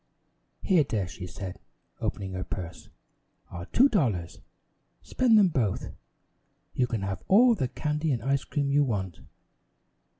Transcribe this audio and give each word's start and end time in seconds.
"Here, 0.63 0.83
dear," 0.83 1.07
she 1.07 1.27
said, 1.27 1.59
opening 1.99 2.33
her 2.33 2.43
purse, 2.43 2.89
"are 3.51 3.67
two 3.67 3.87
dollars. 3.87 4.41
Spend 5.03 5.37
them 5.37 5.49
both. 5.49 5.91
You 6.73 6.87
can 6.87 7.03
have 7.03 7.21
all 7.27 7.53
the 7.53 7.67
candy 7.67 8.11
and 8.11 8.23
ice 8.23 8.43
cream 8.43 8.71
you 8.71 8.83
want." 8.83 9.19